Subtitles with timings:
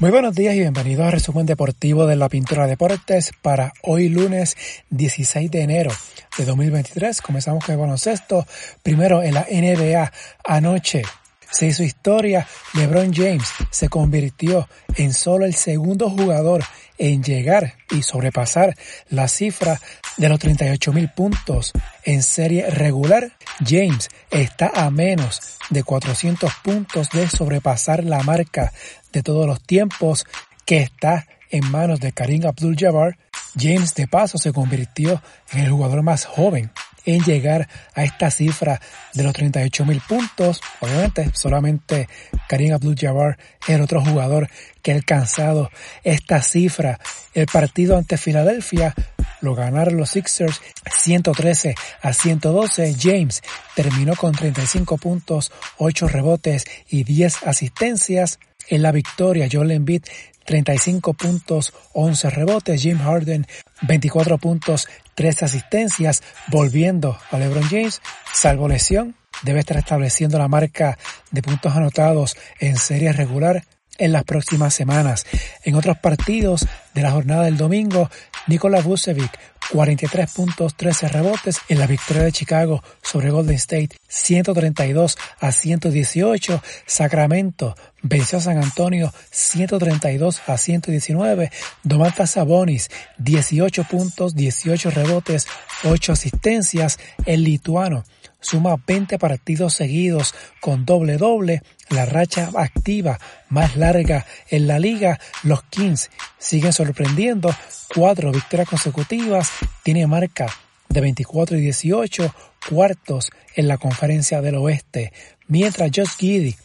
[0.00, 4.56] Muy buenos días y bienvenidos al resumen deportivo de la Pintura Deportes para hoy lunes
[4.90, 5.90] 16 de enero
[6.38, 7.20] de 2023.
[7.20, 8.46] Comenzamos con el baloncesto.
[8.84, 10.12] Primero en la NBA
[10.44, 11.02] anoche.
[11.50, 16.64] Se hizo historia, LeBron James se convirtió en solo el segundo jugador
[16.98, 18.74] en llegar y sobrepasar
[19.08, 19.80] la cifra
[20.16, 21.72] de los 38 mil puntos
[22.04, 23.32] en serie regular.
[23.64, 25.40] James está a menos
[25.70, 28.72] de 400 puntos de sobrepasar la marca
[29.12, 30.26] de todos los tiempos
[30.66, 33.16] que está en manos de Karim Abdul-Jabbar,
[33.58, 35.22] James de paso se convirtió
[35.52, 36.70] en el jugador más joven
[37.04, 38.80] en llegar a esta cifra
[39.14, 40.60] de los 38 mil puntos.
[40.80, 42.08] Obviamente, solamente
[42.48, 44.48] Karim Abdul-Jabbar es el otro jugador
[44.82, 45.70] que ha alcanzado
[46.04, 46.98] esta cifra.
[47.34, 48.94] El partido ante Filadelfia
[49.40, 52.96] lo ganaron los Sixers 113 a 112.
[52.98, 53.42] James
[53.74, 58.38] terminó con 35 puntos, 8 rebotes y 10 asistencias.
[58.68, 60.04] En la victoria, Joel Embiid
[60.44, 62.80] 35 puntos, 11 rebotes.
[62.80, 63.46] Jim Harden
[63.82, 66.22] 24 puntos, 3 asistencias.
[66.48, 68.00] Volviendo a LeBron James,
[68.32, 70.98] salvo lesión, debe estar estableciendo la marca
[71.30, 73.64] de puntos anotados en serie regular
[73.98, 75.26] en las próximas semanas.
[75.64, 78.08] En otros partidos de la jornada del domingo,
[78.46, 79.38] Nikola Vucevic
[79.72, 86.62] 43 puntos, 13 rebotes en la victoria de Chicago sobre Golden State 132 a 118.
[86.86, 91.50] Sacramento venció a San Antonio 132 a 119.
[91.82, 95.46] Domantas Sabonis 18 puntos, 18 rebotes,
[95.84, 96.98] 8 asistencias.
[97.26, 98.04] El lituano
[98.40, 105.18] suma 20 partidos seguidos con doble doble, la racha activa más larga en la liga.
[105.42, 107.54] Los Kings siguen sorprendiendo,
[107.94, 109.50] cuatro victorias consecutivas,
[109.82, 110.46] tiene marca
[110.88, 112.34] de 24 y 18
[112.68, 115.12] cuartos en la conferencia del oeste,
[115.46, 116.56] mientras Josh Giddy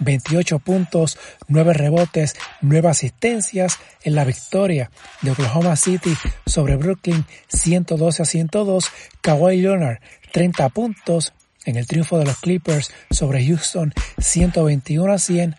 [0.00, 4.90] 28 puntos, 9 rebotes, 9 asistencias en la victoria
[5.22, 6.14] de Oklahoma City
[6.46, 8.90] sobre Brooklyn 112 a 102.
[9.20, 9.98] Kawhi Leonard
[10.32, 11.32] 30 puntos
[11.64, 15.56] en el triunfo de los Clippers sobre Houston 121 a 100.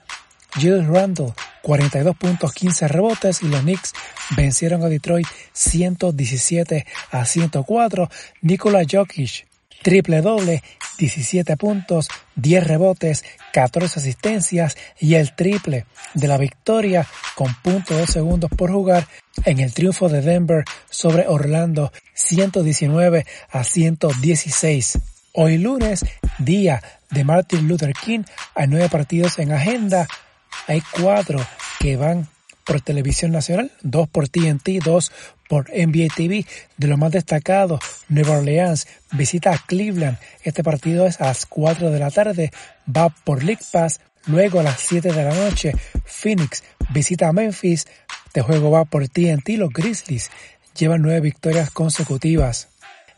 [0.56, 3.94] Julius Randle 42 puntos, 15 rebotes y los Knicks
[4.36, 8.10] vencieron a Detroit 117 a 104.
[8.42, 9.51] Nikola Jokic
[9.82, 10.64] triple doble,
[10.98, 18.08] 17 puntos, 10 rebotes, 14 asistencias y el triple de la victoria con punto de
[18.08, 19.08] segundos por jugar
[19.46, 25.00] en el triunfo de Denver sobre Orlando 119 a 116.
[25.34, 26.06] Hoy lunes,
[26.40, 30.08] día de Martin Luther King, hay nueve partidos en agenda,
[30.68, 31.40] hay cuatro
[31.80, 32.28] que van
[32.66, 35.12] por televisión nacional, dos por TNT, dos
[35.52, 36.46] por NBA TV.
[36.78, 40.18] De lo más destacado, Nueva Orleans visita a Cleveland.
[40.46, 42.52] Este partido es a las 4 de la tarde,
[42.88, 44.00] va por League Pass.
[44.28, 45.74] Luego a las 7 de la noche,
[46.06, 46.64] Phoenix
[46.94, 47.86] visita a Memphis.
[48.28, 49.50] Este juego va por TNT.
[49.58, 50.32] Los Grizzlies
[50.74, 52.70] llevan nueve victorias consecutivas.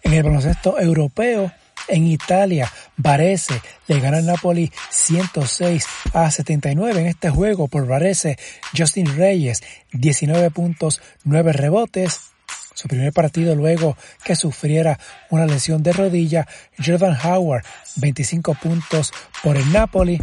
[0.01, 1.51] En el baloncesto europeo,
[1.87, 8.37] en Italia, Varese le gana al Napoli 106 a 79 en este juego por Varese.
[8.75, 9.61] Justin Reyes,
[9.91, 12.21] 19 puntos, 9 rebotes.
[12.73, 14.99] Su primer partido luego que sufriera
[15.29, 16.47] una lesión de rodilla.
[16.83, 17.63] Jordan Howard,
[17.97, 19.11] 25 puntos
[19.43, 20.21] por el Napoli.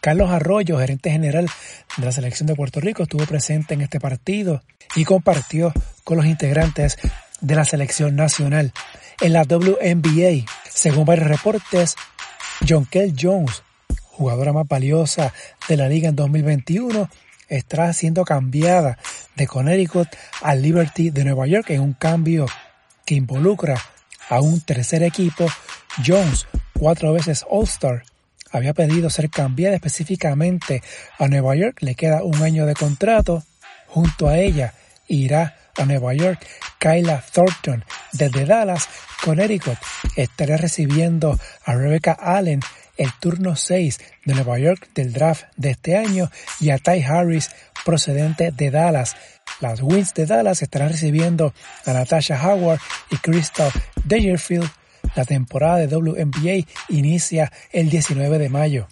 [0.00, 1.48] Carlos Arroyo, gerente general
[1.96, 4.62] de la selección de Puerto Rico, estuvo presente en este partido
[4.94, 5.72] y compartió
[6.04, 6.96] con los integrantes
[7.40, 8.72] de la selección nacional.
[9.20, 10.44] En la WNBA,
[10.76, 11.96] según varios reportes,
[12.68, 13.62] John Kell Jones,
[14.02, 15.32] jugadora más valiosa
[15.68, 17.08] de la liga en 2021,
[17.48, 18.98] estará siendo cambiada
[19.36, 20.08] de Connecticut
[20.42, 22.44] al Liberty de Nueva York en un cambio
[23.06, 23.80] que involucra
[24.28, 25.46] a un tercer equipo.
[26.06, 26.46] Jones,
[26.78, 28.02] cuatro veces All-Star,
[28.52, 30.82] había pedido ser cambiada específicamente
[31.18, 31.78] a Nueva York.
[31.80, 33.42] Le queda un año de contrato.
[33.86, 34.74] Junto a ella
[35.08, 36.46] irá a Nueva York,
[36.78, 38.88] Kyla Thornton desde Dallas,
[39.24, 39.78] Connecticut,
[40.16, 42.60] estará recibiendo a Rebecca Allen
[42.96, 46.30] el turno 6 de Nueva York del draft de este año
[46.60, 47.50] y a Ty Harris
[47.84, 49.16] procedente de Dallas.
[49.60, 51.54] Las Wins de Dallas estarán recibiendo
[51.84, 52.80] a Natasha Howard
[53.10, 53.70] y Crystal
[54.04, 54.68] Dangerfield.
[55.14, 58.88] La temporada de WNBA inicia el 19 de mayo.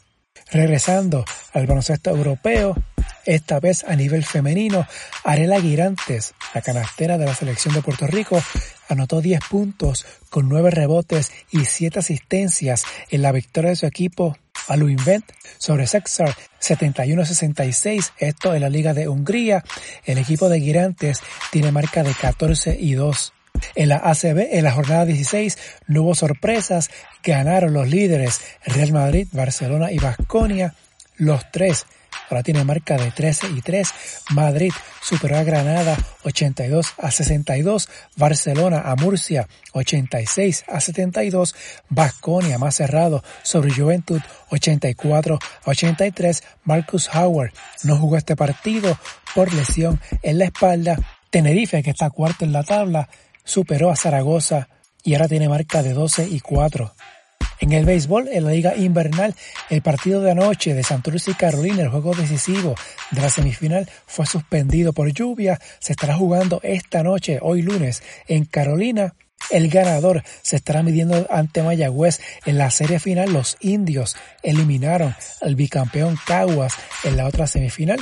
[0.50, 2.76] Regresando al baloncesto europeo,
[3.24, 4.86] esta vez a nivel femenino,
[5.24, 8.40] Arela Girantes, la canastera de la selección de Puerto Rico,
[8.88, 14.36] anotó 10 puntos con 9 rebotes y 7 asistencias en la victoria de su equipo
[14.68, 15.24] a Invent
[15.58, 19.62] sobre Sexar 71-66, esto en la Liga de Hungría.
[20.04, 21.20] El equipo de Girantes
[21.50, 23.33] tiene marca de 14 y 2.
[23.74, 26.90] En la ACB, en la jornada 16, no hubo sorpresas,
[27.22, 30.74] ganaron los líderes Real Madrid, Barcelona y Vasconia,
[31.16, 31.86] los tres
[32.28, 33.88] ahora tiene marca de 13 y 3.
[34.30, 37.88] Madrid superó a Granada 82 a 62.
[38.16, 41.54] Barcelona a Murcia 86 a 72.
[41.88, 44.20] Basconia más cerrado sobre Juventud
[44.50, 46.42] 84 a 83.
[46.64, 47.52] Marcus Howard
[47.84, 48.98] no jugó este partido
[49.34, 50.98] por lesión en la espalda.
[51.30, 53.08] Tenerife, que está cuarto en la tabla,
[53.44, 54.68] superó a Zaragoza
[55.02, 56.94] y ahora tiene marca de 12 y 4.
[57.60, 59.34] En el béisbol, en la liga invernal,
[59.70, 62.74] el partido de anoche de Santurce y Carolina, el juego decisivo
[63.10, 65.60] de la semifinal, fue suspendido por lluvia.
[65.78, 69.14] Se estará jugando esta noche, hoy lunes, en Carolina.
[69.50, 73.32] El ganador se estará midiendo ante Mayagüez en la serie final.
[73.32, 76.74] Los indios eliminaron al bicampeón Caguas
[77.04, 78.00] en la otra semifinal.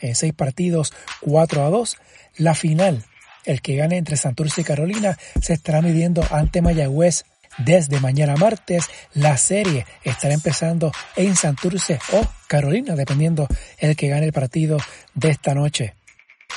[0.00, 1.96] En seis partidos, 4 a 2.
[2.36, 3.04] La final,
[3.44, 7.24] el que gane entre Santurce y Carolina, se estará midiendo ante Mayagüez
[7.58, 13.46] desde mañana martes, la serie estará empezando en Santurce o Carolina, dependiendo
[13.78, 14.78] el que gane el partido
[15.14, 15.94] de esta noche.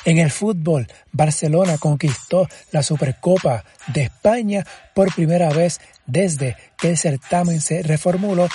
[0.06, 6.98] En el fútbol, Barcelona conquistó la Supercopa de España por primera vez desde que el
[6.98, 8.48] certamen se reformuló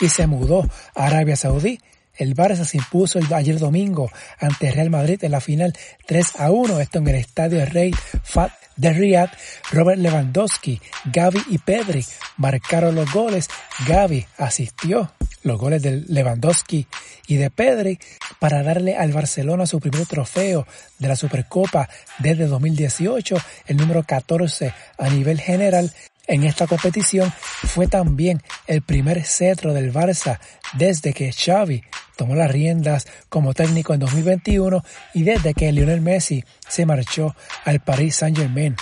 [0.00, 1.80] y se mudó a Arabia Saudí
[2.16, 5.76] el Barça se impuso ayer domingo ante Real Madrid en la final
[6.06, 7.92] 3 a 1, esto en el estadio Rey
[8.22, 9.30] Fat de Riyadh.
[9.72, 12.04] Robert Lewandowski, Gaby y Pedri
[12.36, 13.48] marcaron los goles.
[13.86, 15.12] Gaby asistió
[15.42, 16.86] los goles de Lewandowski
[17.26, 17.98] y de Pedri
[18.38, 20.66] para darle al Barcelona su primer trofeo
[20.98, 23.36] de la Supercopa desde 2018,
[23.66, 25.92] el número 14 a nivel general
[26.26, 30.38] en esta competición fue también el primer cetro del Barça
[30.74, 31.82] desde que Xavi
[32.16, 34.84] tomó las riendas como técnico en 2021
[35.14, 37.34] y desde que Lionel Messi se marchó
[37.64, 38.76] al Paris Saint-Germain.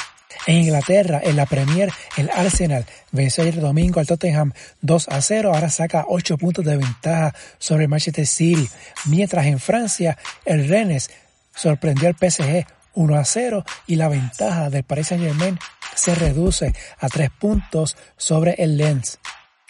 [0.46, 4.52] En Inglaterra, en la Premier, el Arsenal venció ayer domingo al Tottenham
[4.82, 8.68] 2 a 0, ahora saca 8 puntos de ventaja sobre el Manchester City,
[9.06, 11.10] mientras en Francia el Rennes
[11.54, 15.58] sorprendió al PSG 1 a 0 y la ventaja del Paris Saint Germain
[15.98, 19.18] se reduce a 3 puntos sobre el Lens.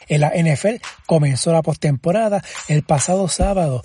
[0.08, 0.76] En la NFL
[1.06, 3.82] comenzó la postemporada el pasado sábado.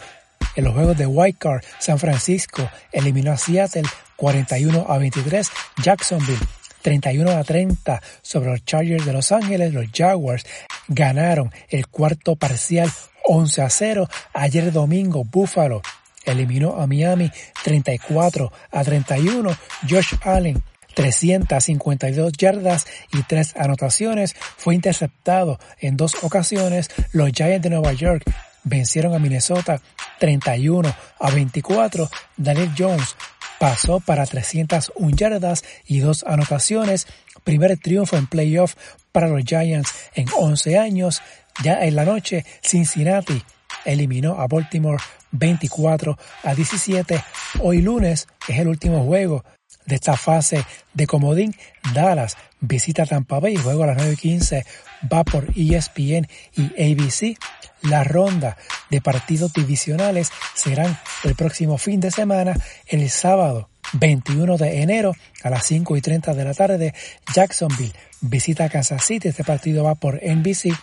[0.56, 3.84] En los juegos de Card, San Francisco eliminó a Seattle
[4.16, 5.52] 41 a 23,
[5.82, 6.40] Jacksonville
[6.82, 10.46] 31 a 30 sobre los Chargers de Los Ángeles, los Jaguars
[10.88, 12.92] ganaron el cuarto parcial
[13.24, 14.10] 11 a 0.
[14.34, 15.82] Ayer domingo Buffalo
[16.26, 17.32] eliminó a Miami
[17.64, 19.58] 34 a 31.
[19.90, 20.62] Josh Allen
[20.94, 24.36] 352 yardas y tres anotaciones.
[24.58, 26.90] Fue interceptado en dos ocasiones.
[27.12, 28.24] Los Giants de Nueva York
[28.64, 29.82] vencieron a Minnesota
[30.20, 32.10] 31 a 24.
[32.38, 33.16] Daniel Jones
[33.60, 37.08] pasó para 301 yardas y dos anotaciones.
[37.44, 38.76] Primer triunfo en playoff
[39.12, 41.22] para los Giants en 11 años.
[41.64, 43.42] Ya en la noche, Cincinnati
[43.86, 45.02] eliminó a Baltimore
[45.32, 47.24] 24 a 17.
[47.60, 49.44] Hoy lunes es el último juego
[49.86, 51.56] de esta fase de comodín.
[51.94, 54.66] Dallas visita Tampa Bay, juego a las 9.15
[55.12, 57.38] va por ESPN y ABC.
[57.82, 58.58] La ronda
[58.90, 62.56] de partidos divisionales serán el próximo fin de semana,
[62.88, 66.94] el sábado 21 de enero a las 5 y 30 de la tarde,
[67.34, 67.94] Jacksonville
[68.24, 69.28] visita Kansas City.
[69.28, 70.74] Este partido va por NBC.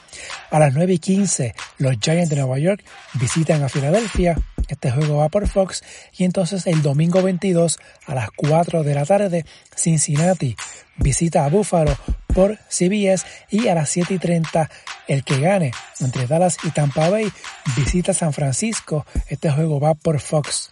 [0.51, 4.37] A las 9 y 15, los Giants de Nueva York visitan a Filadelfia.
[4.71, 5.83] Este juego va por Fox.
[6.17, 9.45] Y entonces el domingo 22 a las 4 de la tarde,
[9.77, 10.57] Cincinnati
[10.97, 11.97] visita a Buffalo
[12.35, 13.27] por CBS.
[13.51, 14.71] Y a las 7 y 30,
[15.09, 17.31] el que gane entre Dallas y Tampa Bay
[17.77, 19.07] visita San Francisco.
[19.29, 20.71] Este juego va por Fox.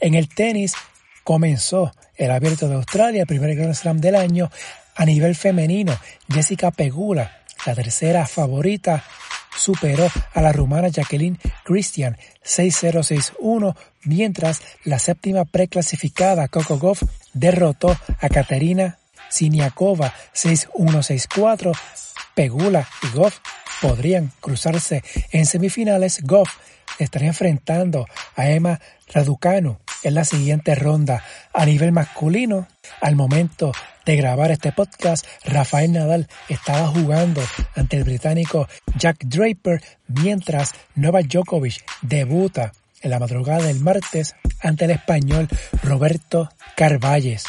[0.00, 0.74] En el tenis,
[1.24, 4.50] comenzó el Abierto de Australia, el primer Grand Slam del año.
[4.96, 5.96] A nivel femenino,
[6.28, 9.04] Jessica Pegula, la tercera favorita,
[9.58, 13.74] superó a la rumana Jacqueline Christian 6-0-6-1,
[14.04, 17.02] mientras la séptima preclasificada Coco Goff
[17.34, 18.98] derrotó a Katerina
[19.28, 21.76] Siniakova 6-1-6-4.
[22.34, 23.40] Pegula y Goff
[23.80, 26.22] podrían cruzarse en semifinales.
[26.22, 26.50] Goff
[26.98, 28.06] estaría enfrentando
[28.36, 28.80] a Emma
[29.12, 31.22] Raducanu en la siguiente ronda.
[31.52, 32.68] A nivel masculino,
[33.00, 33.72] al momento
[34.04, 37.42] de grabar este podcast, Rafael Nadal estaba jugando
[37.74, 44.86] ante el británico Jack Draper, mientras Novak Djokovic debuta en la madrugada del martes ante
[44.86, 45.48] el español
[45.82, 47.44] Roberto Carvalles.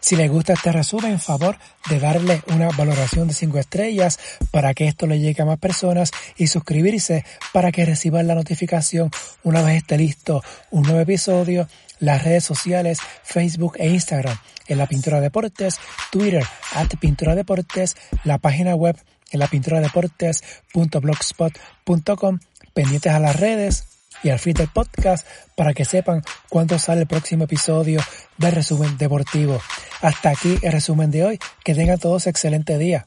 [0.00, 1.56] Si les gusta este resumen, en favor
[1.88, 4.18] de darle una valoración de 5 estrellas
[4.50, 9.10] para que esto le llegue a más personas y suscribirse para que reciban la notificación
[9.42, 11.68] una vez esté listo un nuevo episodio.
[11.98, 15.78] Las redes sociales, Facebook e Instagram en la Pintura Deportes,
[16.10, 16.44] Twitter
[16.74, 18.96] at Pintura Deportes, la página web
[19.32, 22.38] en la pintura deportes.blogspot.com,
[22.74, 23.89] pendientes a las redes
[24.22, 28.00] y al feed del podcast para que sepan cuándo sale el próximo episodio
[28.36, 29.60] de Resumen Deportivo.
[30.00, 31.38] Hasta aquí el resumen de hoy.
[31.64, 33.04] Que tengan todos excelente día.